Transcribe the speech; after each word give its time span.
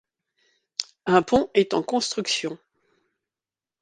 Un 1.05 1.21
pont 1.21 1.51
est 1.53 1.75
en 1.75 1.83
construction. 1.83 2.57